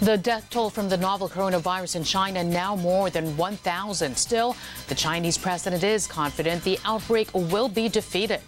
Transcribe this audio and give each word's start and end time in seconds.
The 0.00 0.16
death 0.16 0.48
toll 0.48 0.70
from 0.70 0.88
the 0.88 0.96
novel 0.96 1.28
coronavirus 1.28 1.96
in 1.96 2.04
China 2.04 2.44
now 2.44 2.76
more 2.76 3.10
than 3.10 3.36
1,000. 3.36 4.16
Still, 4.16 4.54
the 4.86 4.94
Chinese 4.94 5.36
president 5.36 5.82
is 5.82 6.06
confident 6.06 6.62
the 6.62 6.78
outbreak 6.84 7.28
will 7.34 7.68
be 7.68 7.88
defeated. 7.88 8.40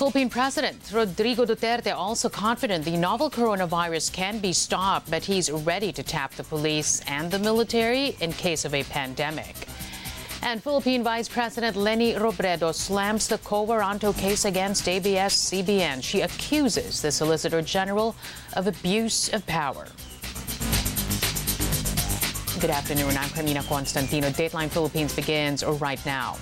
Philippine 0.00 0.28
President 0.28 0.76
Rodrigo 0.92 1.46
Duterte 1.46 1.94
also 1.94 2.28
confident 2.28 2.84
the 2.84 2.96
novel 2.96 3.30
coronavirus 3.30 4.12
can 4.12 4.38
be 4.38 4.52
stopped, 4.52 5.10
but 5.10 5.24
he's 5.24 5.50
ready 5.50 5.92
to 5.92 6.02
tap 6.02 6.34
the 6.34 6.44
police 6.44 7.00
and 7.06 7.30
the 7.30 7.38
military 7.38 8.16
in 8.20 8.32
case 8.34 8.66
of 8.66 8.74
a 8.74 8.84
pandemic. 8.84 9.69
And 10.42 10.62
Philippine 10.62 11.02
Vice 11.02 11.28
President 11.28 11.76
Leni 11.76 12.14
Robredo 12.14 12.74
slams 12.74 13.28
the 13.28 13.36
quo 13.38 13.66
warranto 13.66 14.16
case 14.16 14.46
against 14.46 14.88
ABS-CBN. 14.88 16.02
She 16.02 16.22
accuses 16.22 17.02
the 17.02 17.12
Solicitor 17.12 17.60
General 17.60 18.16
of 18.54 18.66
abuse 18.66 19.28
of 19.34 19.46
power. 19.46 19.86
Good 22.58 22.70
afternoon. 22.70 23.16
I'm 23.16 23.28
Carmina 23.30 23.62
Constantino. 23.64 24.28
Dateline 24.30 24.70
Philippines 24.70 25.14
begins 25.14 25.62
right 25.62 26.04
now. 26.06 26.36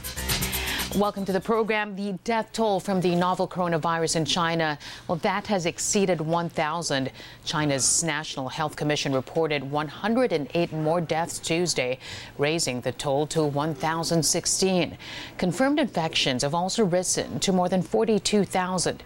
Welcome 0.96 1.26
to 1.26 1.32
the 1.32 1.40
program. 1.40 1.96
The 1.96 2.12
death 2.24 2.50
toll 2.52 2.80
from 2.80 3.02
the 3.02 3.14
novel 3.14 3.46
coronavirus 3.46 4.16
in 4.16 4.24
China, 4.24 4.78
well, 5.06 5.18
that 5.18 5.46
has 5.48 5.66
exceeded 5.66 6.18
1,000. 6.18 7.10
China's 7.44 8.02
National 8.02 8.48
Health 8.48 8.74
Commission 8.74 9.12
reported 9.12 9.70
108 9.70 10.72
more 10.72 11.02
deaths 11.02 11.38
Tuesday, 11.40 11.98
raising 12.38 12.80
the 12.80 12.92
toll 12.92 13.26
to 13.26 13.44
1,016. 13.44 14.96
Confirmed 15.36 15.78
infections 15.78 16.42
have 16.42 16.54
also 16.54 16.86
risen 16.86 17.38
to 17.40 17.52
more 17.52 17.68
than 17.68 17.82
42,000. 17.82 19.02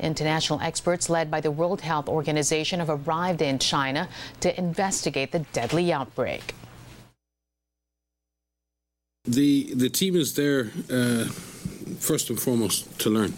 International 0.00 0.58
experts 0.62 1.10
led 1.10 1.30
by 1.30 1.42
the 1.42 1.50
World 1.50 1.82
Health 1.82 2.08
Organization 2.08 2.80
have 2.80 2.88
arrived 2.88 3.42
in 3.42 3.58
China 3.58 4.08
to 4.40 4.58
investigate 4.58 5.32
the 5.32 5.40
deadly 5.52 5.92
outbreak. 5.92 6.54
The 9.26 9.74
the 9.74 9.90
team 9.90 10.16
is 10.16 10.34
there 10.34 10.70
uh, 10.90 11.24
first 11.98 12.30
and 12.30 12.40
foremost 12.40 12.98
to 13.00 13.10
learn 13.10 13.34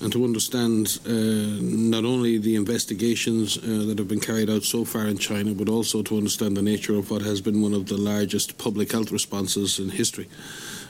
and 0.00 0.12
to 0.12 0.24
understand 0.24 0.98
uh, 1.06 1.10
not 1.10 2.04
only 2.04 2.38
the 2.38 2.54
investigations 2.54 3.56
uh, 3.56 3.86
that 3.86 3.98
have 3.98 4.08
been 4.08 4.20
carried 4.20 4.50
out 4.50 4.62
so 4.62 4.84
far 4.84 5.06
in 5.06 5.16
China, 5.16 5.54
but 5.54 5.68
also 5.68 6.02
to 6.02 6.18
understand 6.18 6.56
the 6.56 6.62
nature 6.62 6.98
of 6.98 7.10
what 7.10 7.22
has 7.22 7.40
been 7.40 7.62
one 7.62 7.72
of 7.72 7.86
the 7.86 7.96
largest 7.96 8.58
public 8.58 8.92
health 8.92 9.10
responses 9.10 9.78
in 9.78 9.88
history 9.88 10.28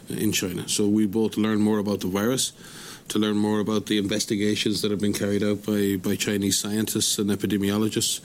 in 0.09 0.33
China. 0.33 0.69
So 0.69 0.89
we 0.89 1.07
both 1.07 1.37
learn 1.37 1.61
more 1.61 1.79
about 1.79 2.01
the 2.01 2.09
virus 2.09 2.53
to 3.09 3.19
learn 3.19 3.37
more 3.37 3.61
about 3.61 3.87
the 3.87 3.99
investigations 3.99 4.83
that 4.83 4.91
have 4.91 5.01
been 5.01 5.13
carried 5.13 5.43
out 5.43 5.65
by, 5.65 5.97
by 5.97 6.17
Chinese 6.17 6.59
scientists 6.59 7.19
and 7.19 7.31
epidemiologists, 7.31 8.21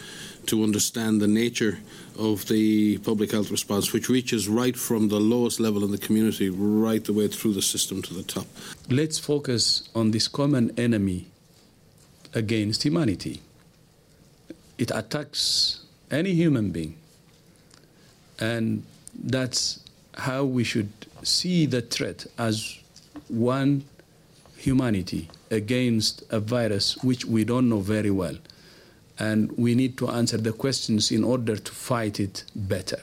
to 0.47 0.64
understand 0.64 1.22
the 1.22 1.28
nature 1.28 1.80
of 2.17 2.47
the 2.47 2.97
public 3.00 3.31
health 3.31 3.52
response, 3.52 3.94
which 3.94 4.09
reaches 4.09 4.47
right 4.47 4.75
from 4.75 5.08
the 5.08 5.20
lowest 5.20 5.59
level 5.59 5.84
in 5.84 5.92
the 5.92 5.97
community 5.97 6.50
right 6.50 7.03
the 7.03 7.14
way 7.14 7.28
through 7.28 7.53
the 7.53 7.61
system 7.61 8.02
to 8.02 8.14
the 8.14 8.23
top. 8.23 8.45
Let's 8.89 9.19
focus 9.19 9.89
on 9.95 10.12
this 10.12 10.28
common 10.28 10.78
enemy 10.80 11.28
against 12.34 12.84
humanity. 12.84 13.42
It 14.78 14.92
attacks 14.92 15.81
any 16.09 16.34
human 16.34 16.72
being. 16.72 16.97
And 18.39 18.84
that's 19.14 19.84
how 20.16 20.44
we 20.44 20.64
should 20.64 20.92
see 21.23 21.66
the 21.66 21.81
threat 21.81 22.25
as 22.38 22.80
one 23.28 23.84
humanity 24.58 25.30
against 25.50 26.23
a 26.30 26.39
virus 26.39 26.97
which 27.03 27.25
we 27.25 27.44
don't 27.44 27.69
know 27.69 27.80
very 27.80 28.12
well. 28.12 28.36
And 29.22 29.52
we 29.55 29.75
need 29.75 30.00
to 30.00 30.09
answer 30.09 30.38
the 30.38 30.52
questions 30.52 31.11
in 31.11 31.23
order 31.23 31.55
to 31.55 31.72
fight 31.72 32.19
it 32.19 32.44
better. 32.56 33.00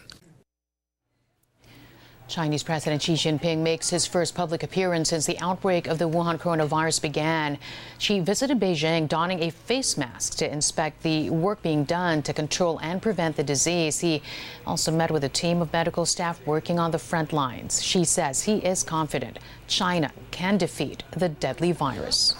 Chinese 2.26 2.64
President 2.64 3.00
Xi 3.00 3.14
Jinping 3.14 3.58
makes 3.58 3.88
his 3.88 4.04
first 4.04 4.34
public 4.34 4.64
appearance 4.64 5.10
since 5.10 5.26
the 5.26 5.38
outbreak 5.38 5.86
of 5.86 5.98
the 5.98 6.08
Wuhan 6.08 6.38
coronavirus 6.38 7.00
began. 7.00 7.56
Xi 7.98 8.18
visited 8.18 8.58
Beijing 8.58 9.08
donning 9.08 9.44
a 9.44 9.50
face 9.50 9.96
mask 9.96 10.36
to 10.38 10.52
inspect 10.52 11.04
the 11.04 11.30
work 11.30 11.62
being 11.62 11.84
done 11.84 12.20
to 12.22 12.32
control 12.32 12.78
and 12.82 13.00
prevent 13.00 13.36
the 13.36 13.44
disease. 13.44 14.00
He 14.00 14.20
also 14.66 14.90
met 14.90 15.12
with 15.12 15.22
a 15.22 15.28
team 15.28 15.62
of 15.62 15.72
medical 15.72 16.04
staff 16.04 16.44
working 16.44 16.80
on 16.80 16.90
the 16.90 16.98
front 16.98 17.32
lines. 17.32 17.80
Xi 17.80 18.04
says 18.04 18.42
he 18.42 18.56
is 18.58 18.82
confident 18.82 19.38
China 19.68 20.10
can 20.32 20.58
defeat 20.58 21.04
the 21.12 21.28
deadly 21.28 21.70
virus. 21.70 22.34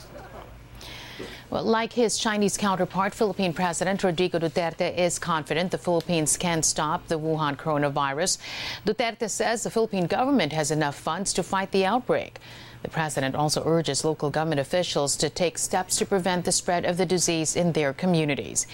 Well, 1.50 1.64
like 1.64 1.94
his 1.94 2.18
Chinese 2.18 2.58
counterpart, 2.58 3.14
Philippine 3.14 3.54
President 3.54 4.04
Rodrigo 4.04 4.38
Duterte 4.38 4.94
is 4.94 5.18
confident 5.18 5.70
the 5.70 5.78
Philippines 5.78 6.36
can 6.36 6.62
stop 6.62 7.08
the 7.08 7.18
Wuhan 7.18 7.56
coronavirus. 7.56 8.36
Duterte 8.84 9.30
says 9.30 9.62
the 9.62 9.70
Philippine 9.70 10.06
government 10.06 10.52
has 10.52 10.70
enough 10.70 10.94
funds 10.94 11.32
to 11.32 11.42
fight 11.42 11.72
the 11.72 11.86
outbreak. 11.86 12.36
The 12.82 12.90
president 12.90 13.34
also 13.34 13.64
urges 13.64 14.04
local 14.04 14.28
government 14.28 14.60
officials 14.60 15.16
to 15.16 15.30
take 15.30 15.56
steps 15.56 15.96
to 15.96 16.04
prevent 16.04 16.44
the 16.44 16.52
spread 16.52 16.84
of 16.84 16.98
the 16.98 17.06
disease 17.06 17.56
in 17.56 17.72
their 17.72 17.94
communities. 17.94 18.66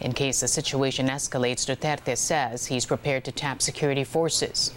In 0.00 0.14
case 0.14 0.40
the 0.40 0.48
situation 0.48 1.08
escalates, 1.08 1.68
Duterte 1.68 2.16
says 2.16 2.66
he's 2.66 2.86
prepared 2.86 3.24
to 3.24 3.32
tap 3.32 3.60
security 3.60 4.04
forces. 4.04 4.72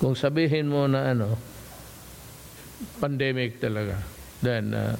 Kung 0.00 0.18
sabihin 0.18 0.66
mo 0.66 0.90
na 0.90 1.14
ano, 1.14 1.38
pandemic 3.00 3.60
talaga, 3.60 3.96
then 4.42 4.74
uh, 4.74 4.96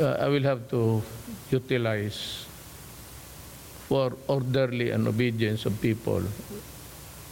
uh, 0.00 0.16
I 0.20 0.28
will 0.28 0.42
have 0.42 0.68
to 0.70 1.02
utilize 1.50 2.46
for 3.88 4.12
orderly 4.26 4.90
and 4.90 5.06
obedience 5.06 5.64
of 5.66 5.80
people 5.80 6.22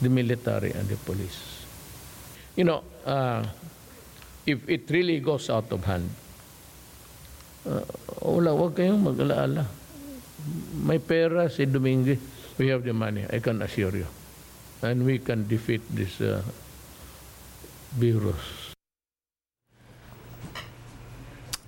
the 0.00 0.08
military 0.08 0.70
and 0.72 0.88
the 0.88 0.96
police. 0.96 1.66
You 2.56 2.64
know, 2.64 2.84
uh, 3.04 3.42
if 4.46 4.68
it 4.68 4.90
really 4.90 5.18
goes 5.20 5.50
out 5.50 5.70
of 5.72 5.84
hand, 5.84 6.08
uh, 7.66 7.82
wala, 8.22 8.54
wag 8.54 8.76
kayong 8.76 9.02
mag-alaala. 9.02 9.66
May 10.84 11.00
pera 11.00 11.48
si 11.48 11.64
Domingue. 11.64 12.18
We 12.58 12.68
have 12.68 12.84
the 12.84 12.92
money, 12.94 13.26
I 13.26 13.40
can 13.40 13.62
assure 13.62 13.96
you. 13.96 14.06
And 14.82 15.02
we 15.02 15.18
can 15.18 15.48
defeat 15.48 15.82
this 15.90 16.20
uh, 16.20 16.44
virus. 17.98 18.63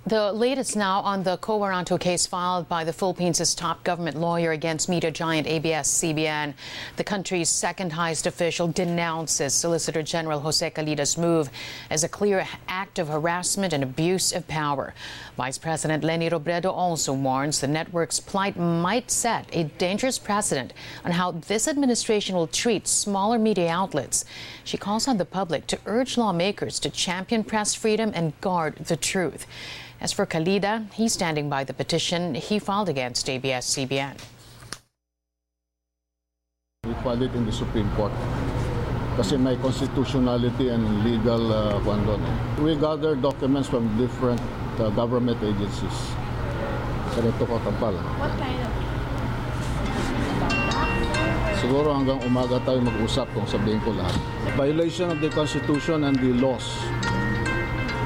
The 0.07 0.31
latest 0.31 0.77
now 0.77 1.01
on 1.01 1.23
the 1.23 1.35
quo 1.35 1.59
warranto 1.59 1.99
case 1.99 2.25
filed 2.25 2.69
by 2.69 2.85
the 2.85 2.93
Philippines' 2.93 3.53
top 3.53 3.83
government 3.83 4.15
lawyer 4.15 4.53
against 4.53 4.87
media 4.87 5.11
giant 5.11 5.47
ABS-CBN. 5.47 6.53
The 6.95 7.03
country's 7.03 7.49
second 7.49 7.91
highest 7.91 8.25
official 8.25 8.69
denounces 8.69 9.53
Solicitor 9.53 10.01
General 10.01 10.39
Jose 10.39 10.69
Calida's 10.69 11.17
move 11.17 11.49
as 11.89 12.05
a 12.05 12.07
clear 12.07 12.47
act 12.69 12.99
of 12.99 13.09
harassment 13.09 13.73
and 13.73 13.83
abuse 13.83 14.31
of 14.31 14.47
power. 14.47 14.93
Vice 15.35 15.57
President 15.57 16.05
Leni 16.05 16.29
Robredo 16.29 16.71
also 16.71 17.11
warns 17.11 17.59
the 17.59 17.67
network's 17.67 18.21
plight 18.21 18.55
might 18.55 19.11
set 19.11 19.49
a 19.51 19.65
dangerous 19.77 20.17
precedent 20.17 20.71
on 21.03 21.11
how 21.11 21.31
this 21.31 21.67
administration 21.67 22.33
will 22.33 22.47
treat 22.47 22.87
smaller 22.87 23.37
media 23.37 23.67
outlets. 23.67 24.23
She 24.63 24.77
calls 24.77 25.05
on 25.05 25.17
the 25.17 25.25
public 25.25 25.67
to 25.67 25.79
urge 25.85 26.17
lawmakers 26.17 26.79
to 26.79 26.89
champion 26.89 27.43
press 27.43 27.75
freedom 27.75 28.13
and 28.15 28.39
guard 28.39 28.77
the 28.77 28.95
truth. 28.95 29.45
As 29.99 30.13
for 30.13 30.25
Calida, 30.25 30.85
he's 30.93 31.13
standing 31.13 31.49
by 31.49 31.63
the 31.63 31.73
petition 31.73 32.35
he 32.35 32.59
filed 32.59 32.89
against 32.89 33.29
ABS-CBN. 33.29 34.17
We 36.85 36.93
filed 37.03 37.23
it 37.23 37.33
in 37.33 37.45
the 37.45 37.51
Supreme 37.51 37.89
Court 37.97 38.11
kasi 39.17 39.33
may 39.33 39.57
constitutionality 39.57 40.69
and 40.69 40.85
legal 41.01 41.49
uh, 41.49 41.81
doon. 41.81 42.21
We 42.61 42.77
gather 42.77 43.17
documents 43.17 43.65
from 43.65 43.89
different 43.97 44.37
uh, 44.77 44.93
government 44.93 45.41
agencies. 45.41 45.97
Ganito 47.17 47.49
ko 47.49 47.57
kapal. 47.65 47.97
What 48.21 48.37
kind 48.37 48.61
of 48.61 48.69
Siguro 51.57 51.89
hanggang 51.89 52.21
umaga 52.21 52.61
tayo 52.61 52.85
mag-usap 52.85 53.25
kung 53.33 53.49
sabihin 53.49 53.81
ko 53.81 53.89
lahat. 53.97 54.13
Violation 54.53 55.09
of 55.09 55.17
the 55.17 55.33
Constitution 55.33 56.05
and 56.05 56.13
the 56.21 56.29
laws 56.37 56.69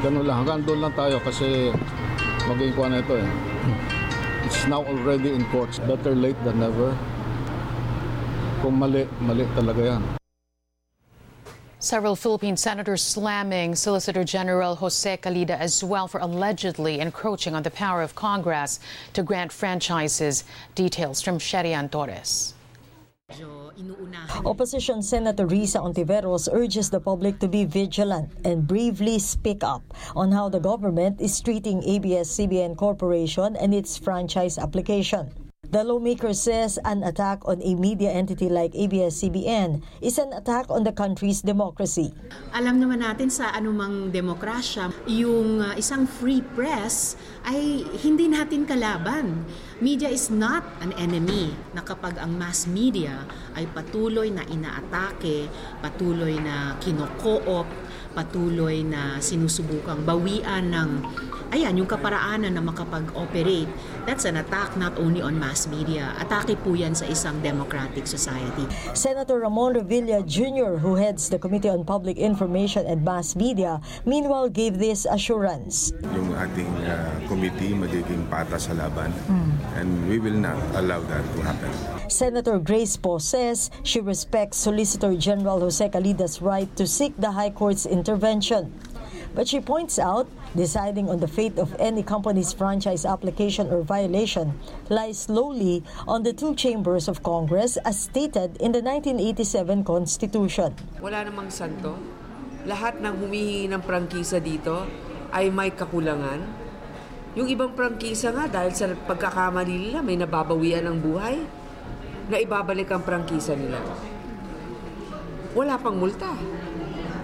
ganun 0.01 0.25
lang. 0.25 0.43
Hanggang 0.43 0.61
doon 0.65 0.79
lang 0.89 0.93
tayo 0.97 1.21
kasi 1.21 1.69
kuha 2.41 2.87
na 2.89 2.99
ito 2.99 3.15
eh. 3.15 3.29
It's 4.49 4.67
now 4.67 4.83
already 4.83 5.31
in 5.31 5.45
courts. 5.53 5.79
Better 5.79 6.11
late 6.17 6.35
than 6.43 6.59
never. 6.59 6.91
Kung 8.59 8.75
mali, 8.81 9.07
mali 9.21 9.45
talaga 9.55 9.95
yan. 9.95 10.03
Several 11.81 12.13
Philippine 12.13 12.57
senators 12.57 13.01
slamming 13.01 13.73
Solicitor 13.73 14.21
General 14.21 14.75
Jose 14.77 15.17
Calida 15.17 15.57
as 15.57 15.81
well 15.81 16.05
for 16.05 16.21
allegedly 16.21 16.99
encroaching 17.01 17.55
on 17.55 17.63
the 17.63 17.73
power 17.73 18.05
of 18.05 18.13
Congress 18.13 18.79
to 19.13 19.23
grant 19.23 19.49
franchises. 19.49 20.43
Details 20.75 21.21
from 21.25 21.39
Sherrie 21.39 21.73
Ann 21.73 21.89
Torres. 21.89 22.53
Opposition 24.45 25.01
Senator 25.01 25.47
Risa 25.47 25.79
Ontiveros 25.81 26.49
urges 26.51 26.89
the 26.89 26.99
public 26.99 27.39
to 27.39 27.47
be 27.47 27.65
vigilant 27.65 28.31
and 28.43 28.67
bravely 28.67 29.19
speak 29.19 29.63
up 29.63 29.81
on 30.15 30.31
how 30.31 30.49
the 30.49 30.59
government 30.59 31.21
is 31.21 31.39
treating 31.41 31.83
ABS-CBN 31.83 32.75
Corporation 32.77 33.55
and 33.55 33.73
its 33.73 33.97
franchise 33.97 34.57
application. 34.57 35.50
The 35.71 35.87
lawmaker 35.87 36.35
says 36.35 36.75
an 36.83 36.99
attack 36.99 37.47
on 37.47 37.63
a 37.63 37.79
media 37.79 38.11
entity 38.11 38.51
like 38.51 38.75
ABS-CBN 38.75 39.79
is 40.03 40.19
an 40.19 40.35
attack 40.35 40.67
on 40.67 40.83
the 40.83 40.91
country's 40.91 41.39
democracy. 41.39 42.11
Alam 42.51 42.83
naman 42.83 42.99
natin 42.99 43.31
sa 43.31 43.55
anumang 43.55 44.11
demokrasya, 44.11 44.91
yung 45.07 45.63
uh, 45.63 45.71
isang 45.79 46.03
free 46.03 46.43
press 46.59 47.15
ay 47.47 47.87
hindi 48.03 48.27
natin 48.27 48.67
kalaban. 48.67 49.47
Media 49.79 50.11
is 50.11 50.27
not 50.27 50.67
an 50.83 50.91
enemy 50.99 51.55
na 51.71 51.87
kapag 51.87 52.19
ang 52.19 52.35
mass 52.35 52.67
media 52.67 53.23
ay 53.55 53.63
patuloy 53.71 54.27
na 54.27 54.43
inaatake, 54.51 55.47
patuloy 55.79 56.35
na 56.35 56.75
kino-co-op, 56.83 57.71
patuloy 58.11 58.83
na 58.83 59.17
sinusubukang 59.23 60.03
bawian 60.03 60.71
ng 60.71 60.89
ayan, 61.51 61.75
yung 61.75 61.89
kaparaanan 61.89 62.55
na 62.55 62.63
makapag-operate. 62.63 63.67
That's 64.07 64.23
an 64.25 64.39
attack 64.39 64.79
not 64.79 64.95
only 64.97 65.19
on 65.19 65.37
mass 65.37 65.67
media. 65.67 66.15
Atake 66.17 66.55
po 66.63 66.73
yan 66.73 66.95
sa 66.95 67.05
isang 67.05 67.43
democratic 67.43 68.07
society. 68.07 68.65
Senator 68.95 69.37
Ramon 69.43 69.75
Revilla 69.75 70.23
Jr., 70.23 70.79
who 70.79 70.95
heads 70.95 71.27
the 71.27 71.37
Committee 71.37 71.69
on 71.69 71.83
Public 71.83 72.17
Information 72.17 72.87
and 72.87 73.03
Mass 73.03 73.35
Media, 73.35 73.83
meanwhile 74.07 74.47
gave 74.47 74.79
this 74.79 75.03
assurance. 75.05 75.91
yung 76.15 76.31
ating 76.35 76.71
uh, 76.87 77.11
committee 77.27 77.75
magiging 77.75 78.23
patas 78.31 78.71
sa 78.71 78.73
laban 78.73 79.11
and 79.75 79.89
we 80.07 80.19
will 80.19 80.35
not 80.35 80.57
allow 80.79 80.99
that 81.07 81.23
to 81.35 81.39
happen. 81.43 81.71
Senator 82.07 82.57
Grace 82.59 82.97
Poe 82.97 83.19
says 83.19 83.69
she 83.83 83.99
respects 83.99 84.57
Solicitor 84.57 85.15
General 85.15 85.59
Jose 85.59 85.89
Calida's 85.89 86.41
right 86.41 86.69
to 86.75 86.87
seek 86.87 87.13
the 87.17 87.31
High 87.31 87.51
Court's 87.51 87.85
intervention. 87.85 88.73
But 89.31 89.47
she 89.47 89.63
points 89.63 89.95
out 89.95 90.27
deciding 90.55 91.07
on 91.07 91.23
the 91.23 91.27
fate 91.27 91.55
of 91.55 91.71
any 91.79 92.03
company's 92.03 92.51
franchise 92.51 93.05
application 93.07 93.71
or 93.71 93.81
violation 93.81 94.59
lies 94.91 95.31
solely 95.31 95.83
on 96.03 96.23
the 96.23 96.35
two 96.35 96.51
chambers 96.55 97.07
of 97.07 97.23
Congress 97.23 97.79
as 97.87 98.11
stated 98.11 98.59
in 98.59 98.75
the 98.75 98.83
1987 98.83 99.87
Constitution. 99.87 100.75
Wala 100.99 101.23
namang 101.23 101.47
santo. 101.47 101.95
Lahat 102.67 102.99
ng 102.99 103.23
humihingi 103.23 103.71
ng 103.71 103.81
prangkisa 103.87 104.43
dito 104.43 104.83
ay 105.31 105.47
may 105.47 105.71
kakulangan. 105.71 106.43
Yung 107.39 107.47
ibang 107.47 107.71
prangkisa 107.71 108.35
nga 108.35 108.51
dahil 108.51 108.75
sa 108.75 108.91
pagkakamali 108.91 109.87
nila 109.87 110.03
may 110.03 110.19
nababawian 110.19 110.83
ng 110.91 110.97
buhay 110.99 111.39
na 112.31 112.39
ibabalik 112.39 112.87
ang 112.95 113.03
prangkisa 113.03 113.59
nila. 113.59 113.83
Wala 115.51 115.75
pang 115.75 115.99
multa. 115.99 116.31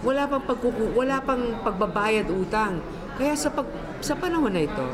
Wala 0.03 0.27
pang 0.27 0.43
pagkuku 0.43 0.93
wala 0.93 1.23
pang 1.23 1.63
pagbabayad 1.63 2.27
utang. 2.27 2.83
Kaya 3.17 3.33
sa 3.33 3.49
pag 3.49 3.65
sa 3.97 4.13
panahon 4.13 4.53
na 4.53 4.61
ito, 4.67 4.87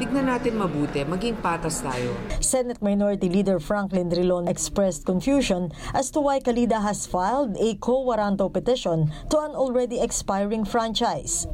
tignan 0.00 0.24
natin 0.24 0.56
mabuti, 0.56 1.04
maging 1.04 1.36
patas 1.44 1.84
tayo. 1.84 2.16
Senate 2.40 2.80
Minority 2.80 3.28
Leader 3.28 3.60
Franklin 3.60 4.08
Drilon 4.08 4.48
expressed 4.48 5.04
confusion 5.04 5.68
as 5.92 6.08
to 6.14 6.24
why 6.24 6.40
Calida 6.40 6.80
has 6.80 7.04
filed 7.04 7.52
a 7.60 7.76
quo 7.76 8.08
warranto 8.08 8.48
petition 8.48 9.12
to 9.28 9.36
an 9.36 9.52
already 9.52 10.00
expiring 10.00 10.64
franchise. 10.64 11.44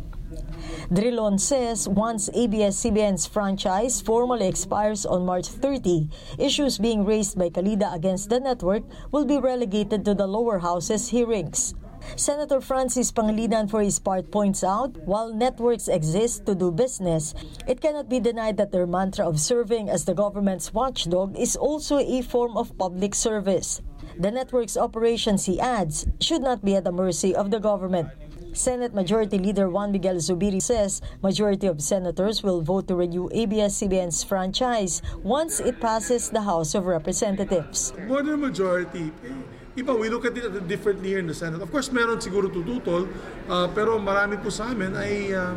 Drilon 0.93 1.39
says 1.39 1.89
once 1.89 2.31
ABS-CBN's 2.35 3.27
franchise 3.27 4.01
formally 4.01 4.49
expires 4.49 5.05
on 5.05 5.27
March 5.27 5.49
30, 5.49 6.09
issues 6.39 6.79
being 6.79 7.05
raised 7.05 7.39
by 7.39 7.51
Calida 7.51 7.93
against 7.93 8.31
the 8.31 8.41
network 8.41 8.85
will 9.13 9.25
be 9.25 9.39
relegated 9.39 10.05
to 10.05 10.15
the 10.15 10.27
lower 10.27 10.59
house's 10.59 11.09
hearings. 11.09 11.75
Senator 12.17 12.61
Francis 12.61 13.13
Pangilinan, 13.13 13.69
for 13.69 13.83
his 13.83 13.99
part, 13.99 14.31
points 14.31 14.65
out 14.65 14.97
while 15.05 15.33
networks 15.33 15.89
exist 15.89 16.47
to 16.47 16.55
do 16.55 16.71
business, 16.71 17.35
it 17.67 17.81
cannot 17.81 18.09
be 18.09 18.21
denied 18.21 18.57
that 18.57 18.73
their 18.73 18.87
mantra 18.87 19.29
of 19.29 19.39
serving 19.39 19.91
as 19.91 20.05
the 20.05 20.15
government's 20.15 20.73
watchdog 20.73 21.37
is 21.37 21.57
also 21.57 21.99
a 21.99 22.23
form 22.23 22.57
of 22.57 22.77
public 22.79 23.15
service. 23.15 23.83
The 24.19 24.31
network's 24.31 24.77
operations, 24.77 25.47
he 25.47 25.61
adds, 25.61 26.07
should 26.21 26.43
not 26.43 26.65
be 26.65 26.75
at 26.75 26.85
the 26.85 26.93
mercy 26.93 27.35
of 27.35 27.51
the 27.51 27.61
government. 27.61 28.09
Senate 28.53 28.95
Majority 28.95 29.39
Leader 29.39 29.69
Juan 29.69 29.93
Miguel 29.93 30.17
Zubiri 30.17 30.61
says 30.61 31.01
majority 31.23 31.67
of 31.67 31.81
senators 31.81 32.43
will 32.43 32.63
vote 32.63 32.89
to 32.89 32.95
renew 32.95 33.29
ABS-CBN's 33.33 34.25
franchise 34.25 35.03
once 35.23 35.61
it 35.61 35.81
passes 35.81 36.31
the 36.31 36.43
House 36.43 36.75
of 36.75 36.87
Representatives. 36.87 37.93
more 38.07 38.23
than 38.23 38.41
majority. 38.41 39.13
Iba, 39.79 39.95
we 39.95 40.11
look 40.11 40.27
at 40.27 40.35
it 40.35 40.67
differently 40.67 41.15
here 41.15 41.23
in 41.23 41.29
the 41.31 41.35
Senate. 41.37 41.63
Of 41.63 41.71
course, 41.71 41.95
meron 41.95 42.19
siguro 42.19 42.51
tututol, 42.51 43.07
uh, 43.47 43.71
pero 43.71 43.95
marami 44.03 44.35
po 44.43 44.51
sa 44.51 44.75
amin 44.75 44.91
ay 44.99 45.31
uh, 45.31 45.55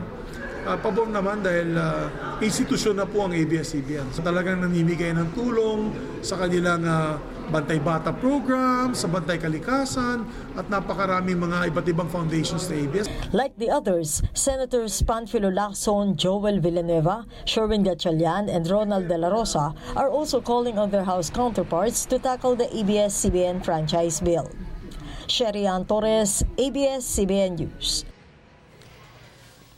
uh, 0.69 0.77
pabor 0.77 1.09
naman 1.09 1.41
dahil 1.41 1.73
uh, 1.73 2.37
institusyon 2.37 3.01
na 3.01 3.09
po 3.09 3.25
ang 3.25 3.33
ABS-CBN. 3.33 4.13
So 4.13 4.21
talagang 4.21 4.61
namimigay 4.61 5.17
ng 5.17 5.33
tulong 5.33 5.89
sa 6.21 6.37
kanilang 6.37 6.85
uh, 6.85 7.17
Bantay 7.51 7.83
Bata 7.83 8.15
program, 8.15 8.95
sa 8.95 9.11
Bantay 9.11 9.35
Kalikasan, 9.35 10.23
at 10.55 10.71
napakaraming 10.71 11.35
mga 11.35 11.67
iba't 11.67 11.83
ibang 11.83 12.07
foundations 12.07 12.71
na 12.71 12.79
ABS. 12.79 13.11
Like 13.35 13.51
the 13.59 13.67
others, 13.67 14.23
Senators 14.31 15.03
Panfilo 15.03 15.51
Lacson, 15.51 16.15
Joel 16.15 16.63
Villanueva, 16.63 17.27
Sherwin 17.43 17.83
Gatchalian, 17.83 18.47
and 18.47 18.63
Ronald 18.71 19.11
De 19.11 19.19
La 19.19 19.27
Rosa 19.27 19.75
are 19.99 20.07
also 20.07 20.39
calling 20.39 20.79
on 20.79 20.95
their 20.95 21.03
House 21.03 21.27
counterparts 21.27 22.07
to 22.07 22.15
tackle 22.23 22.55
the 22.55 22.71
ABS-CBN 22.71 23.67
franchise 23.67 24.23
bill. 24.23 24.47
Sherian 25.27 25.83
Torres, 25.83 26.47
ABS-CBN 26.55 27.59
News. 27.59 28.07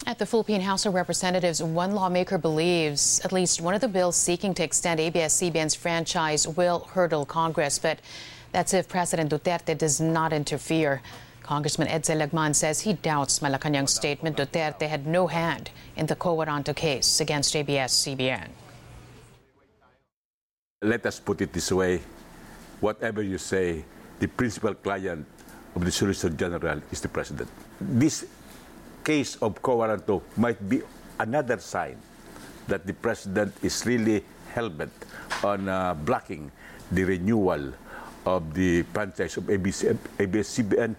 At 0.06 0.20
the 0.20 0.26
Philippine 0.26 0.60
House 0.60 0.86
of 0.86 0.94
Representatives, 0.94 1.64
one 1.64 1.96
lawmaker 1.96 2.38
believes 2.38 3.22
at 3.24 3.32
least 3.32 3.62
one 3.62 3.74
of 3.74 3.80
the 3.80 3.88
bills 3.88 4.18
seeking 4.18 4.54
to 4.56 4.64
extend 4.64 5.00
ABS-CBN's 5.00 5.76
franchise 5.76 6.46
will 6.46 6.80
hurdle 6.92 7.26
Congress, 7.26 7.80
but 7.80 8.00
that's 8.52 8.74
if 8.74 8.90
President 8.90 9.32
Duterte 9.32 9.78
does 9.78 10.02
not 10.02 10.34
interfere. 10.34 11.02
Congressman 11.42 11.88
Edsel 11.88 12.22
Lagman 12.22 12.54
says 12.54 12.82
he 12.82 12.94
doubts 12.94 13.40
Malacanang's 13.40 13.94
statement 13.94 14.38
Duterte 14.38 14.90
had 14.90 15.08
no 15.08 15.28
hand 15.28 15.72
in 15.96 16.06
the 16.06 16.16
quo 16.16 16.36
warranto 16.36 16.76
case 16.76 17.22
against 17.22 17.56
ABS-CBN. 17.56 18.50
Let 20.82 21.06
us 21.06 21.20
put 21.20 21.40
it 21.42 21.54
this 21.54 21.72
way 21.72 22.02
whatever 22.82 23.22
you 23.22 23.38
say, 23.38 23.86
the 24.20 24.28
principal 24.28 24.74
client 24.74 25.26
of 25.74 25.86
the 25.86 25.92
Solicitor 25.92 26.36
General 26.36 26.82
is 26.92 27.00
the 27.00 27.08
President. 27.08 27.50
This 27.80 28.26
case 29.04 29.36
of 29.44 29.62
quo 29.62 29.78
warranto 29.78 30.22
might 30.38 30.58
be 30.68 30.82
another 31.20 31.60
sign 31.60 31.98
that 32.68 32.88
the 32.88 32.94
President 32.94 33.54
is 33.62 33.86
really 33.86 34.24
hell-bent 34.54 34.94
on 35.44 35.68
uh, 35.68 35.94
blocking 35.94 36.52
the 36.92 37.04
renewal 37.04 37.74
of 38.26 38.54
the 38.54 38.84
franchise 38.94 39.36
of 39.38 39.44
ABC, 39.46 39.98
ABS-CBN 40.20 40.96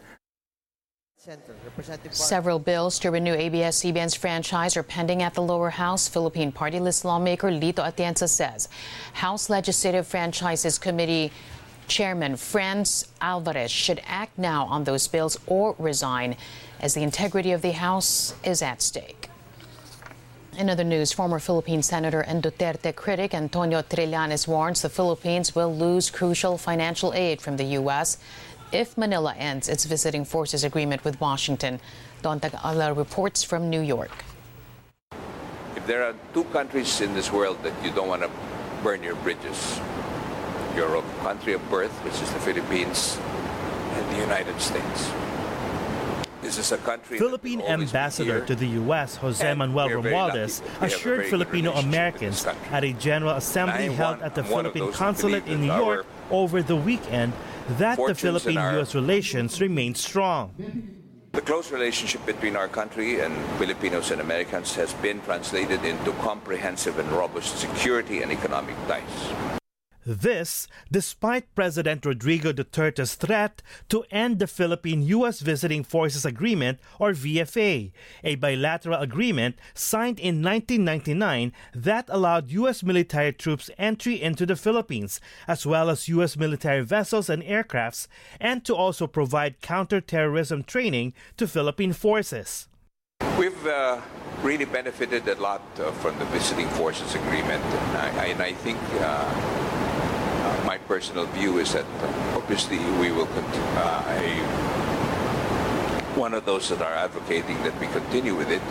Several 2.10 2.58
bills 2.58 2.98
to 2.98 3.10
renew 3.10 3.32
ABS-CBN's 3.32 4.14
franchise 4.14 4.76
are 4.76 4.82
pending 4.82 5.22
at 5.22 5.32
the 5.32 5.40
lower 5.40 5.70
house. 5.70 6.06
Philippine 6.06 6.52
party 6.52 6.78
list 6.78 7.02
lawmaker 7.02 7.50
Lito 7.50 7.80
Atienza 7.80 8.28
says 8.28 8.68
House 9.14 9.48
Legislative 9.48 10.06
Franchises 10.06 10.76
Committee 10.78 11.32
Chairman 11.88 12.36
Franz 12.36 13.06
Alvarez 13.20 13.70
should 13.70 14.00
act 14.06 14.38
now 14.38 14.66
on 14.66 14.84
those 14.84 15.08
bills 15.08 15.38
or 15.46 15.74
resign 15.78 16.36
as 16.80 16.94
the 16.94 17.02
integrity 17.02 17.52
of 17.52 17.62
the 17.62 17.72
House 17.72 18.34
is 18.42 18.62
at 18.62 18.82
stake. 18.82 19.28
In 20.56 20.70
other 20.70 20.84
news, 20.84 21.12
former 21.12 21.40
Philippine 21.40 21.82
Senator 21.82 22.20
and 22.20 22.42
Duterte 22.42 22.94
critic 22.94 23.34
Antonio 23.34 23.82
Trillanes 23.82 24.46
warns 24.46 24.82
the 24.82 24.88
Philippines 24.88 25.54
will 25.54 25.74
lose 25.74 26.10
crucial 26.10 26.56
financial 26.58 27.12
aid 27.12 27.40
from 27.40 27.56
the 27.56 27.64
U.S. 27.80 28.18
if 28.70 28.96
Manila 28.96 29.34
ends 29.36 29.68
its 29.68 29.84
visiting 29.84 30.24
forces 30.24 30.62
agreement 30.62 31.04
with 31.04 31.20
Washington. 31.20 31.80
Don 32.22 32.38
Tagala 32.38 32.96
reports 32.96 33.42
from 33.42 33.68
New 33.68 33.80
York. 33.80 34.24
If 35.74 35.86
there 35.88 36.04
are 36.04 36.14
two 36.32 36.44
countries 36.44 37.00
in 37.00 37.14
this 37.14 37.32
world 37.32 37.60
that 37.64 37.74
you 37.84 37.90
don't 37.90 38.08
want 38.08 38.22
to 38.22 38.30
burn 38.82 39.02
your 39.02 39.16
bridges, 39.16 39.80
your 40.76 41.02
country 41.22 41.52
of 41.54 41.62
birth, 41.70 41.92
which 42.04 42.20
is 42.20 42.32
the 42.32 42.40
Philippines, 42.40 43.18
and 43.94 44.10
the 44.10 44.20
United 44.20 44.60
States. 44.60 45.10
This 46.42 46.58
is 46.58 46.72
a 46.72 46.78
country 46.78 47.18
Philippine 47.18 47.62
ambassador 47.62 48.44
to 48.44 48.54
the 48.54 48.66
U.S., 48.84 49.16
Jose 49.16 49.54
Manuel 49.54 49.88
Romualdez, 49.88 50.60
assured 50.82 51.24
Filipino 51.26 51.72
Americans 51.72 52.44
at 52.70 52.84
a 52.84 52.92
General 52.92 53.32
Assembly 53.36 53.88
held 53.88 54.20
at 54.20 54.34
the 54.34 54.44
Philippine 54.44 54.92
Consulate 54.92 55.46
in 55.46 55.62
New 55.62 55.72
York 55.72 56.04
over 56.30 56.62
the 56.62 56.76
weekend 56.76 57.32
that 57.78 57.96
the 57.96 58.14
Philippine-U.S. 58.14 58.94
relations 58.94 59.58
remain 59.58 59.94
strong. 59.94 60.52
The 61.32 61.40
close 61.40 61.72
relationship 61.72 62.24
between 62.26 62.56
our 62.56 62.68
country 62.68 63.20
and 63.20 63.34
Filipinos 63.58 64.10
and 64.10 64.20
Americans 64.20 64.76
has 64.76 64.92
been 64.94 65.22
translated 65.22 65.82
into 65.82 66.12
comprehensive 66.20 66.98
and 66.98 67.10
robust 67.10 67.58
security 67.58 68.22
and 68.22 68.30
economic 68.30 68.76
ties. 68.86 69.53
This, 70.06 70.68
despite 70.92 71.54
President 71.54 72.04
Rodrigo 72.04 72.52
Duterte's 72.52 73.14
threat 73.14 73.62
to 73.88 74.04
end 74.10 74.38
the 74.38 74.46
Philippine 74.46 75.02
U.S. 75.02 75.40
Visiting 75.40 75.82
Forces 75.82 76.26
Agreement, 76.26 76.78
or 76.98 77.12
VFA, 77.12 77.90
a 78.22 78.34
bilateral 78.34 79.00
agreement 79.00 79.56
signed 79.72 80.18
in 80.18 80.42
1999 80.42 81.52
that 81.74 82.04
allowed 82.10 82.50
U.S. 82.50 82.82
military 82.82 83.32
troops 83.32 83.70
entry 83.78 84.20
into 84.20 84.44
the 84.44 84.56
Philippines, 84.56 85.22
as 85.48 85.64
well 85.64 85.88
as 85.88 86.08
U.S. 86.08 86.36
military 86.36 86.82
vessels 86.82 87.30
and 87.30 87.42
aircrafts, 87.42 88.06
and 88.38 88.62
to 88.66 88.74
also 88.74 89.06
provide 89.06 89.62
counterterrorism 89.62 90.64
training 90.64 91.14
to 91.38 91.48
Philippine 91.48 91.94
forces. 91.94 92.68
We've 93.38 93.66
uh, 93.66 94.02
really 94.42 94.66
benefited 94.66 95.26
a 95.28 95.36
lot 95.36 95.62
uh, 95.80 95.92
from 95.92 96.18
the 96.18 96.26
Visiting 96.26 96.68
Forces 96.68 97.14
Agreement, 97.14 97.64
and 97.64 97.96
I, 97.96 98.26
and 98.26 98.42
I 98.42 98.52
think. 98.52 98.78
Uh, 99.00 99.63
personal 100.86 101.26
view 101.26 101.58
is 101.58 101.72
that 101.72 101.84
obviously 102.34 102.78
we 103.00 103.10
will 103.12 103.26
continue. 103.26 103.68
Uh, 103.76 104.64
one 106.16 106.32
of 106.32 106.46
those 106.46 106.68
that 106.68 106.80
are 106.80 106.94
advocating 106.94 107.60
that 107.64 107.78
we 107.80 107.88
continue 107.88 108.36
with 108.36 108.50
it, 108.50 108.62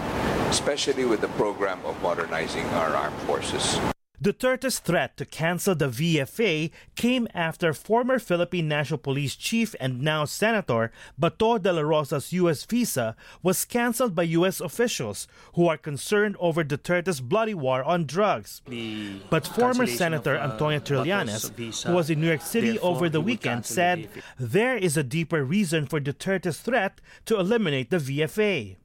especially 0.50 1.04
with 1.04 1.20
the 1.20 1.28
program 1.30 1.80
of 1.86 2.02
modernizing 2.02 2.66
our 2.68 2.96
armed 2.96 3.18
forces. 3.24 3.80
Duterte's 4.22 4.80
threat 4.80 5.18
to 5.18 5.26
cancel 5.26 5.76
the 5.76 5.88
VFA 5.90 6.72
came 6.96 7.28
after 7.34 7.74
former 7.74 8.20
Philippine 8.20 8.68
National 8.68 8.98
Police 8.98 9.36
Chief 9.36 9.76
and 9.80 10.02
now 10.02 10.24
Senator 10.24 10.92
Bato 11.20 11.62
de 11.62 11.74
la 11.74 11.82
Rosa's 11.82 12.32
U.S. 12.32 12.64
visa 12.64 13.16
was 13.42 13.66
canceled 13.66 14.16
by 14.16 14.24
U.S. 14.24 14.62
officials 14.62 15.28
who 15.56 15.68
are 15.68 15.78
concerned 15.78 16.38
over 16.40 16.64
Duterte's 16.64 17.20
bloody 17.20 17.54
war 17.54 17.84
on 17.84 18.06
drugs. 18.06 18.62
The 18.68 19.20
but 19.30 19.46
former 19.48 19.88
Senator 19.88 20.36
of, 20.36 20.52
uh, 20.52 20.54
Antonio 20.54 20.80
Trillanes, 20.80 21.84
who 21.84 21.94
was 21.94 22.10
in 22.10 22.22
New 22.22 22.28
York 22.28 22.42
City 22.42 22.80
over 22.80 23.10
the 23.10 23.22
weekend, 23.22 23.66
said 23.66 24.08
the 24.38 24.46
there 24.46 24.78
is 24.78 24.96
a 24.96 25.04
deeper 25.04 25.44
reason 25.44 25.86
for 25.86 26.00
Duterte's 26.00 26.60
threat 26.60 27.02
to 27.26 27.38
eliminate 27.38 27.90
the 27.90 27.98
VFA. 27.98 28.78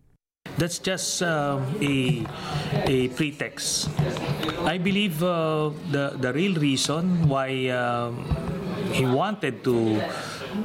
That's 0.56 0.78
just 0.78 1.22
uh, 1.22 1.60
a, 1.80 2.26
a 2.86 3.08
pretext. 3.08 3.88
I 4.68 4.76
believe 4.76 5.22
uh, 5.22 5.70
the, 5.90 6.12
the 6.20 6.30
real 6.30 6.54
reason 6.60 7.26
why 7.26 7.68
uh, 7.68 8.12
he 8.92 9.06
wanted 9.06 9.64
to 9.64 10.02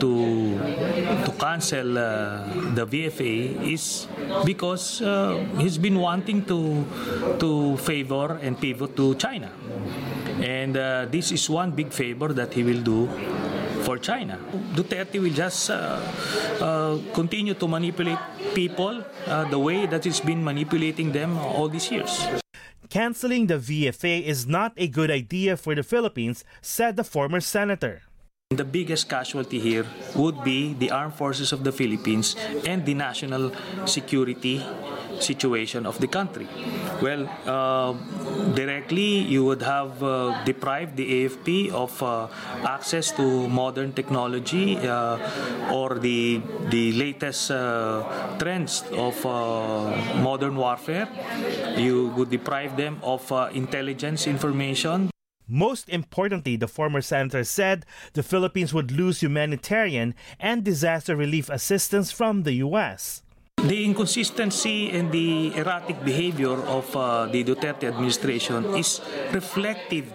to 0.04 0.12
to 1.24 1.32
cancel 1.40 1.98
uh, 1.98 2.44
the 2.76 2.84
VFA 2.84 3.64
is 3.64 4.08
because 4.44 5.02
uh, 5.02 5.40
he's 5.58 5.78
been 5.78 6.00
wanting 6.04 6.44
to 6.52 6.84
to 7.40 7.78
favor 7.78 8.40
and 8.44 8.60
pivot 8.60 8.92
to 9.00 9.16
China, 9.16 9.48
and 10.44 10.76
uh, 10.76 11.08
this 11.08 11.32
is 11.32 11.50
one 11.50 11.72
big 11.72 11.96
favor 11.96 12.36
that 12.36 12.52
he 12.52 12.64
will 12.64 12.84
do 12.84 13.08
for 13.88 13.98
China. 13.98 14.36
Duterte 14.76 15.16
will 15.24 15.32
just 15.32 15.72
uh, 15.72 16.04
uh, 16.60 17.00
continue 17.14 17.54
to 17.56 17.68
manipulate 17.72 18.20
people 18.54 19.00
uh, 19.28 19.48
the 19.48 19.60
way 19.60 19.86
that 19.88 20.06
it's 20.06 20.20
been 20.20 20.44
manipulating 20.44 21.14
them 21.16 21.38
all 21.38 21.70
these 21.70 21.88
years. 21.90 22.43
Canceling 22.94 23.48
the 23.48 23.58
VFA 23.58 24.22
is 24.22 24.46
not 24.46 24.72
a 24.78 24.88
good 24.88 25.10
idea 25.10 25.58
for 25.58 25.74
the 25.74 25.82
Philippines, 25.82 26.46
said 26.62 26.96
the 26.96 27.04
former 27.04 27.42
senator. 27.42 28.04
The 28.52 28.64
biggest 28.64 29.10
casualty 29.10 29.58
here 29.58 29.88
would 30.16 30.44
be 30.44 30.76
the 30.78 30.92
armed 30.92 31.16
forces 31.16 31.52
of 31.52 31.64
the 31.64 31.72
Philippines 31.72 32.36
and 32.68 32.86
the 32.86 32.94
national 32.94 33.52
security 33.86 34.62
situation 35.20 35.88
of 35.88 35.98
the 35.98 36.06
country. 36.06 36.48
Well, 37.04 37.28
uh, 37.46 37.92
directly 38.56 39.20
you 39.28 39.44
would 39.44 39.62
have 39.62 40.02
uh, 40.02 40.42
deprived 40.46 40.96
the 40.96 41.28
AFP 41.28 41.70
of 41.72 41.92
uh, 42.02 42.30
access 42.64 43.12
to 43.20 43.50
modern 43.50 43.92
technology 43.92 44.78
uh, 44.78 45.20
or 45.70 46.00
the 46.00 46.40
the 46.72 46.94
latest 46.94 47.52
uh, 47.52 48.08
trends 48.40 48.88
of 48.96 49.20
uh, 49.26 49.92
modern 50.24 50.56
warfare. 50.56 51.10
You 51.76 52.08
would 52.16 52.30
deprive 52.30 52.78
them 52.78 53.04
of 53.04 53.28
intelligence 53.52 54.26
information 54.26 55.12
most 55.46 55.90
importantly, 55.90 56.56
the 56.56 56.70
former 56.70 57.02
senator 57.02 57.44
said 57.44 57.86
the 58.14 58.24
Philippines 58.24 58.74
would 58.74 58.92
lose 58.92 59.20
humanitarian 59.20 60.16
and 60.40 60.64
disaster 60.64 61.18
relief 61.18 61.50
assistance 61.50 62.14
from 62.14 62.44
the 62.44 62.64
U.S. 62.64 63.24
The 63.64 63.86
inconsistency 63.86 64.92
and 64.92 65.08
the 65.10 65.56
erratic 65.56 66.04
behavior 66.04 66.60
of 66.68 66.84
uh, 66.98 67.32
the 67.32 67.48
Duterte 67.48 67.88
administration 67.88 68.76
is 68.76 69.00
reflective 69.32 70.12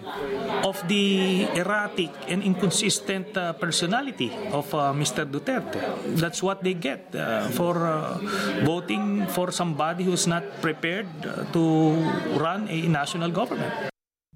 of 0.61 0.77
the 0.87 1.49
erratic 1.57 2.13
and 2.27 2.43
inconsistent 2.43 3.35
uh, 3.35 3.53
personality 3.53 4.29
of 4.53 4.69
uh, 4.75 4.93
Mr. 4.93 5.25
Duterte. 5.25 5.81
That's 6.21 6.43
what 6.43 6.61
they 6.61 6.75
get 6.75 7.09
uh, 7.15 7.49
for 7.57 7.87
uh, 7.87 8.21
voting 8.69 9.25
for 9.33 9.49
somebody 9.49 10.03
who's 10.03 10.27
not 10.27 10.45
prepared 10.61 11.09
uh, 11.25 11.49
to 11.49 11.97
run 12.37 12.69
a 12.69 12.85
national 12.85 13.31
government. 13.31 13.73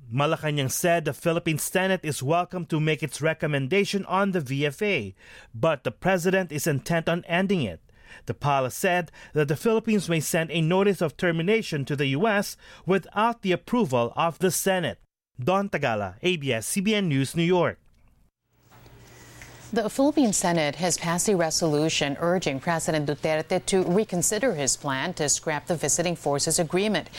Malacanang 0.09 0.71
said 0.71 1.05
the 1.05 1.13
Philippine 1.13 1.61
Senate 1.61 2.01
is 2.01 2.21
welcome 2.21 2.65
to 2.65 2.79
make 2.79 3.03
its 3.03 3.21
recommendation 3.21 4.05
on 4.05 4.31
the 4.31 4.41
VFA, 4.41 5.13
but 5.53 5.83
the 5.83 5.93
president 5.93 6.51
is 6.51 6.65
intent 6.65 7.07
on 7.07 7.21
ending 7.29 7.61
it. 7.61 7.79
The 8.25 8.33
palace 8.33 8.75
said 8.75 9.11
that 9.33 9.47
the 9.47 9.55
Philippines 9.55 10.09
may 10.09 10.19
send 10.19 10.51
a 10.51 10.61
notice 10.61 11.01
of 11.01 11.17
termination 11.17 11.85
to 11.85 11.95
the 11.95 12.07
U.S. 12.07 12.57
without 12.85 13.41
the 13.41 13.51
approval 13.51 14.13
of 14.15 14.39
the 14.39 14.51
Senate. 14.51 14.99
Don 15.43 15.69
Tagala, 15.69 16.15
ABS-CBN 16.21 17.07
News, 17.07 17.35
New 17.35 17.43
York. 17.43 17.79
The 19.73 19.89
Philippine 19.89 20.33
Senate 20.33 20.75
has 20.75 20.99
passed 20.99 21.27
a 21.27 21.35
resolution 21.35 22.15
urging 22.19 22.59
President 22.59 23.09
Duterte 23.09 23.65
to 23.65 23.81
reconsider 23.81 24.53
his 24.53 24.77
plan 24.77 25.15
to 25.15 25.27
scrap 25.27 25.65
the 25.65 25.75
visiting 25.75 26.15
forces 26.15 26.59
agreement. 26.59 27.09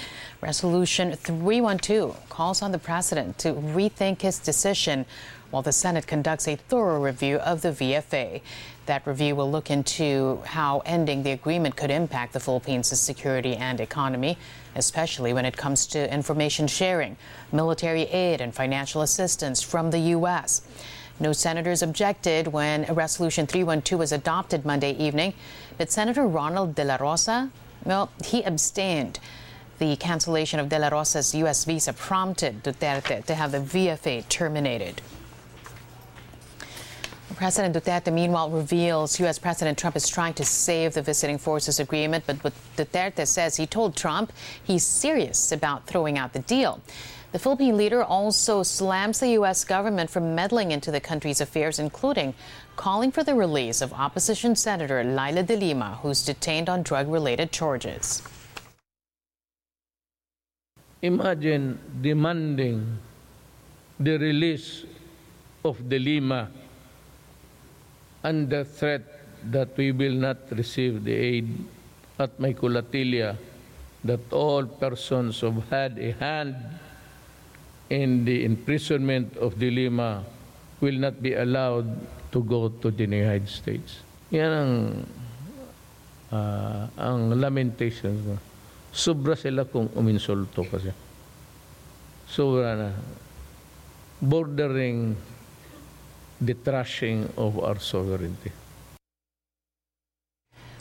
Resolution 0.41 1.17
312 1.17 2.29
calls 2.29 2.63
on 2.63 2.71
the 2.71 2.79
president 2.79 3.39
to 3.39 3.55
rethink 3.55 4.23
his 4.23 4.39
decision 4.39 5.05
while 5.51 5.63
the 5.63 5.73
Senate 5.73 6.07
conducts 6.07 6.47
a 6.47 6.55
thorough 6.55 7.01
review 7.01 7.39
of 7.39 7.63
the 7.63 7.71
VFA. 7.71 8.41
That 8.87 9.07
review 9.07 9.35
will 9.35 9.51
look 9.51 9.71
into 9.71 10.43
how 10.45 10.83
ending 10.85 11.23
the 11.23 11.31
agreement 11.31 11.77
could 11.77 11.91
impact 11.91 12.35
the 12.35 12.41
Philippines' 12.41 12.99
security 13.01 13.57
and 13.57 13.81
economy, 13.81 14.37
especially 14.75 15.33
when 15.33 15.47
it 15.47 15.57
comes 15.57 15.87
to 15.89 16.13
information 16.13 16.67
sharing, 16.67 17.17
military 17.51 18.03
aid, 18.03 18.43
and 18.43 18.55
financial 18.55 19.01
assistance 19.01 19.63
from 19.63 19.91
the 19.91 19.99
U.S. 19.99 20.63
No 21.19 21.33
senators 21.33 21.81
objected 21.81 22.49
when 22.49 22.85
Resolution 22.93 23.47
312 23.47 23.99
was 23.99 24.13
adopted 24.13 24.67
Monday 24.67 24.93
evening, 24.93 25.33
but 25.79 25.91
Senator 25.91 26.27
Ronald 26.27 26.75
De 26.75 26.85
La 26.85 26.97
Rosa, 26.97 27.51
well, 27.85 28.11
he 28.25 28.43
abstained. 28.43 29.19
The 29.79 29.97
cancellation 29.97 30.61
of 30.61 30.69
De 30.69 30.79
La 30.79 30.89
Rosa's 30.89 31.35
U.S. 31.35 31.65
visa 31.65 31.93
prompted 31.93 32.63
Duterte 32.63 33.25
to 33.25 33.35
have 33.35 33.53
the 33.53 33.59
VFA 33.59 34.29
terminated. 34.29 35.01
President 37.35 37.75
Duterte, 37.77 38.13
meanwhile, 38.13 38.51
reveals 38.51 39.21
U.S. 39.21 39.39
President 39.39 39.79
Trump 39.79 39.97
is 39.97 40.09
trying 40.09 40.35
to 40.35 40.45
save 40.45 40.95
the 40.95 41.03
visiting 41.03 41.39
forces 41.39 41.81
agreement, 41.81 42.25
but 42.27 42.41
Duterte 42.77 43.27
says 43.27 43.57
he 43.57 43.67
told 43.67 43.97
Trump 43.97 44.33
he's 44.63 44.85
serious 44.85 45.53
about 45.53 45.87
throwing 45.87 46.19
out 46.19 46.33
the 46.33 46.41
deal. 46.41 46.81
The 47.33 47.39
Philippine 47.39 47.77
leader 47.77 48.05
also 48.05 48.63
slams 48.63 49.19
the 49.19 49.31
U.S. 49.31 49.65
government 49.65 50.09
for 50.09 50.21
meddling 50.21 50.71
into 50.71 50.91
the 50.91 51.01
country's 51.01 51.41
affairs, 51.41 51.79
including 51.79 52.35
calling 52.77 53.11
for 53.11 53.25
the 53.25 53.35
release 53.35 53.81
of 53.81 53.93
opposition 53.93 54.55
Senator 54.55 55.03
Leila 55.03 55.43
de 55.43 55.57
Lima, 55.57 55.99
who's 56.03 56.25
detained 56.25 56.69
on 56.69 56.83
drug 56.83 57.09
related 57.09 57.51
charges. 57.51 58.23
Imagine 61.03 61.79
demanding 62.01 62.99
the 63.99 64.17
release 64.17 64.85
of 65.65 65.89
de 65.89 65.99
Lima 65.99 66.51
under 68.25 68.65
threat 68.65 69.05
that 69.53 69.77
we 69.77 69.93
will 69.93 70.17
not 70.17 70.39
receive 70.51 71.05
the 71.05 71.13
aid 71.13 71.47
at 72.19 72.41
Maykulatilia, 72.41 73.37
that 74.03 74.33
all 74.33 74.65
persons 74.65 75.41
who 75.41 75.63
had 75.69 75.99
a 76.01 76.13
hand 76.17 76.57
in 77.91 78.25
the 78.25 78.45
imprisonment 78.45 79.37
of 79.37 79.59
De 79.61 79.71
Lima 79.71 80.25
will 80.81 80.97
not 80.97 81.21
be 81.21 81.35
allowed 81.35 81.87
to 82.33 82.43
go 82.43 82.69
to 82.69 82.91
the 82.91 83.05
United 83.05 83.49
States. 83.49 84.01
Yan 84.33 84.51
ang, 84.51 84.73
uh, 86.33 86.89
ang 86.97 87.31
lamentation 87.37 88.17
ko. 88.25 88.35
Sobra 88.95 89.37
sila 89.37 89.69
kung 89.69 89.93
uminsulto 89.95 90.65
kasi. 90.65 90.91
Sobra 92.25 92.73
na. 92.75 92.91
Bordering 94.25 95.15
the 96.41 96.55
trashing 96.55 97.31
of 97.37 97.59
our 97.59 97.79
sovereignty. 97.79 98.51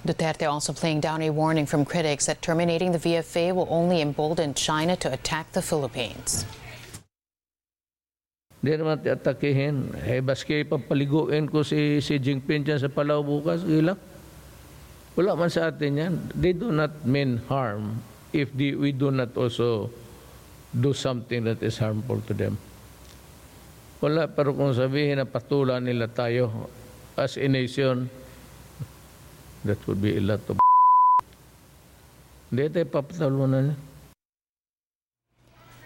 Duterte 0.03 0.43
also 0.49 0.73
playing 0.73 0.99
down 0.99 1.21
a 1.21 1.29
warning 1.29 1.65
from 1.65 1.85
critics 1.85 2.25
that 2.25 2.41
terminating 2.41 2.91
the 2.91 2.99
VFA 2.99 3.55
will 3.55 3.67
only 3.69 4.01
embolden 4.01 4.53
China 4.53 4.95
to 4.97 5.07
attack 5.11 5.51
the 5.53 5.61
Philippines. 5.61 6.43
Hindi 8.59 8.79
naman 8.79 8.99
atakihin. 9.03 9.91
Eh, 10.07 10.23
baski 10.23 10.63
papaliguin 10.63 11.51
ko 11.51 11.63
si, 11.67 11.99
si 11.99 12.15
Jinping 12.19 12.63
dyan 12.63 12.79
sa 12.79 12.87
Palau 12.87 13.23
bukas, 13.23 13.63
ilang. 13.67 13.99
Wala 15.19 15.35
man 15.35 15.51
sa 15.51 15.67
atin 15.71 15.99
yan. 15.99 16.13
They 16.35 16.55
do 16.55 16.71
not 16.71 17.03
mean 17.03 17.43
harm 17.51 17.99
if 18.31 18.51
the, 18.55 18.75
we 18.75 18.91
do 18.91 19.11
not 19.11 19.35
also 19.35 19.91
do 20.73 20.91
something 20.91 21.43
that 21.43 21.61
is 21.61 21.77
harmful 21.77 22.19
to 22.27 22.33
them. 22.33 22.57
Wala, 24.03 24.27
pero 24.27 24.51
kung 24.51 24.75
sabihin 24.75 25.15
na 25.15 25.79
nila 25.79 26.11
tayo 26.11 26.67
as 27.15 27.39
a 27.39 27.47
nation, 27.47 28.11
that 29.63 29.79
would 29.87 30.03
be 30.03 30.19
a 30.19 30.19
lot 30.19 30.43
of 30.51 30.59
Hindi 32.51 32.67
tayo 32.67 32.83
papatalunan. 32.83 33.79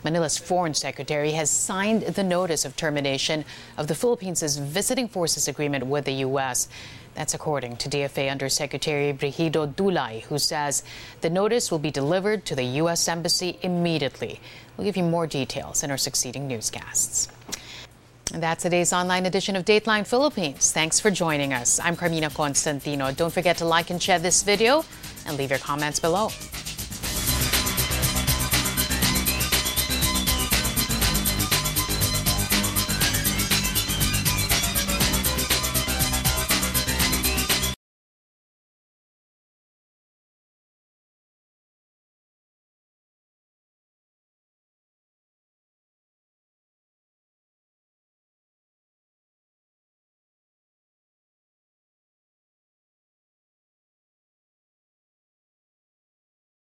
Manila's 0.01 0.41
foreign 0.41 0.73
secretary 0.73 1.37
has 1.37 1.51
signed 1.53 2.17
the 2.17 2.23
notice 2.23 2.65
of 2.65 2.73
termination 2.73 3.45
of 3.77 3.85
the 3.85 3.93
Philippines' 3.93 4.57
visiting 4.57 5.05
forces 5.07 5.47
agreement 5.47 5.85
with 5.85 6.05
the 6.05 6.25
U.S. 6.25 6.67
That's 7.13 7.37
according 7.37 7.77
to 7.85 7.89
DFA 7.89 8.31
Undersecretary 8.31 9.13
Brigido 9.13 9.69
Dulay, 9.69 10.25
who 10.25 10.41
says 10.41 10.81
the 11.21 11.29
notice 11.29 11.69
will 11.69 11.77
be 11.77 11.91
delivered 11.93 12.49
to 12.49 12.55
the 12.57 12.81
U.S. 12.81 13.07
Embassy 13.07 13.59
immediately. 13.61 14.41
We'll 14.73 14.85
give 14.85 14.97
you 14.97 15.05
more 15.05 15.27
details 15.27 15.83
in 15.83 15.91
our 15.93 16.01
succeeding 16.01 16.47
newscasts. 16.47 17.29
And 18.33 18.43
that's 18.43 18.63
today's 18.63 18.91
online 18.93 19.25
edition 19.25 19.55
of 19.55 19.65
Dateline 19.65 20.05
Philippines. 20.05 20.71
Thanks 20.71 20.99
for 20.99 21.09
joining 21.09 21.53
us. 21.53 21.79
I'm 21.79 21.95
Carmina 21.95 22.29
Constantino. 22.29 23.11
Don't 23.11 23.33
forget 23.33 23.57
to 23.57 23.65
like 23.65 23.89
and 23.89 24.01
share 24.01 24.19
this 24.19 24.43
video 24.43 24.83
and 25.25 25.37
leave 25.37 25.49
your 25.49 25.59
comments 25.59 25.99
below. 25.99 26.29